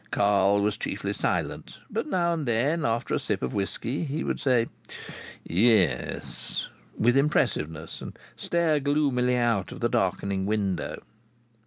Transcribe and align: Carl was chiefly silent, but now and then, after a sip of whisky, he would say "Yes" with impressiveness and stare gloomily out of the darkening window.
Carl 0.09 0.61
was 0.63 0.77
chiefly 0.79 1.13
silent, 1.13 1.77
but 1.87 2.07
now 2.07 2.33
and 2.33 2.47
then, 2.47 2.85
after 2.85 3.13
a 3.13 3.19
sip 3.19 3.43
of 3.43 3.53
whisky, 3.53 4.03
he 4.03 4.23
would 4.23 4.39
say 4.39 4.65
"Yes" 5.43 6.67
with 6.97 7.15
impressiveness 7.15 8.01
and 8.01 8.17
stare 8.35 8.79
gloomily 8.79 9.37
out 9.37 9.71
of 9.71 9.79
the 9.79 9.89
darkening 9.89 10.47
window. 10.47 11.03